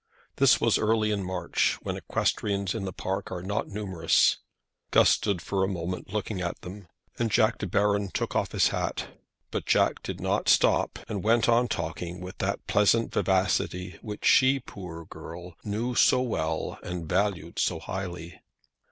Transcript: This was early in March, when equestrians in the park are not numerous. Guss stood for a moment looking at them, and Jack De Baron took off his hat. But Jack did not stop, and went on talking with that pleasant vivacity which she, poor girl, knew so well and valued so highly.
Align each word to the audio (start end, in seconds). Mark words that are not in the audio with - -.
This 0.37 0.59
was 0.59 0.79
early 0.79 1.11
in 1.11 1.23
March, 1.23 1.77
when 1.83 1.95
equestrians 1.95 2.73
in 2.73 2.85
the 2.85 2.91
park 2.91 3.31
are 3.31 3.43
not 3.43 3.67
numerous. 3.67 4.39
Guss 4.89 5.11
stood 5.11 5.43
for 5.43 5.63
a 5.63 5.67
moment 5.67 6.11
looking 6.11 6.41
at 6.41 6.59
them, 6.61 6.87
and 7.19 7.29
Jack 7.29 7.59
De 7.59 7.67
Baron 7.67 8.09
took 8.09 8.35
off 8.35 8.51
his 8.51 8.69
hat. 8.69 9.09
But 9.51 9.67
Jack 9.67 10.01
did 10.01 10.19
not 10.19 10.49
stop, 10.49 10.97
and 11.07 11.23
went 11.23 11.47
on 11.47 11.67
talking 11.67 12.19
with 12.19 12.39
that 12.39 12.65
pleasant 12.65 13.13
vivacity 13.13 13.99
which 14.01 14.25
she, 14.25 14.59
poor 14.59 15.05
girl, 15.05 15.55
knew 15.63 15.93
so 15.93 16.19
well 16.19 16.79
and 16.81 17.07
valued 17.07 17.59
so 17.59 17.79
highly. 17.79 18.39